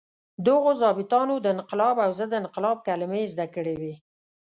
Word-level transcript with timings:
دغو 0.47 0.71
ظابیطانو 0.81 1.35
د 1.39 1.45
انقلاب 1.55 1.95
او 2.05 2.11
ضد 2.19 2.31
انقلاب 2.41 2.77
کلمې 2.87 3.21
زده 3.33 3.45
کړې 3.55 3.75
وې. 3.81 3.93